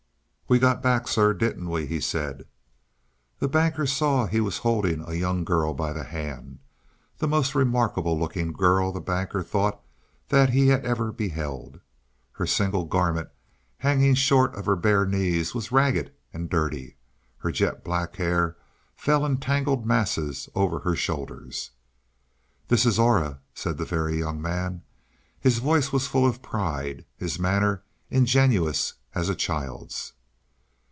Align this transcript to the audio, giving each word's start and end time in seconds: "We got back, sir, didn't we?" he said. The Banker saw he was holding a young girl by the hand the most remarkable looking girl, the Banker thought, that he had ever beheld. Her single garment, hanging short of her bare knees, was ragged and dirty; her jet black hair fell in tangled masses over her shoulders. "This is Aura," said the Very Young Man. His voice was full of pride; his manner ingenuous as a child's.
"We 0.47 0.59
got 0.59 0.81
back, 0.83 1.07
sir, 1.07 1.33
didn't 1.33 1.69
we?" 1.69 1.85
he 1.85 2.01
said. 2.01 2.45
The 3.39 3.47
Banker 3.47 3.87
saw 3.87 4.25
he 4.25 4.41
was 4.41 4.57
holding 4.57 4.99
a 5.01 5.13
young 5.13 5.45
girl 5.45 5.73
by 5.73 5.93
the 5.93 6.03
hand 6.03 6.59
the 7.19 7.27
most 7.29 7.55
remarkable 7.55 8.19
looking 8.19 8.51
girl, 8.51 8.91
the 8.91 8.99
Banker 8.99 9.43
thought, 9.43 9.81
that 10.27 10.49
he 10.49 10.67
had 10.67 10.83
ever 10.85 11.13
beheld. 11.13 11.79
Her 12.33 12.45
single 12.45 12.83
garment, 12.83 13.29
hanging 13.77 14.13
short 14.13 14.53
of 14.55 14.65
her 14.65 14.75
bare 14.75 15.05
knees, 15.05 15.55
was 15.55 15.71
ragged 15.71 16.11
and 16.33 16.49
dirty; 16.49 16.97
her 17.37 17.51
jet 17.53 17.81
black 17.85 18.17
hair 18.17 18.57
fell 18.97 19.25
in 19.25 19.37
tangled 19.37 19.85
masses 19.85 20.49
over 20.53 20.79
her 20.79 20.97
shoulders. 20.97 21.71
"This 22.67 22.85
is 22.85 22.99
Aura," 22.99 23.39
said 23.53 23.77
the 23.77 23.85
Very 23.85 24.19
Young 24.19 24.41
Man. 24.41 24.81
His 25.39 25.59
voice 25.59 25.93
was 25.93 26.07
full 26.07 26.27
of 26.27 26.41
pride; 26.41 27.05
his 27.15 27.39
manner 27.39 27.83
ingenuous 28.09 28.95
as 29.15 29.29
a 29.29 29.35
child's. 29.35 30.11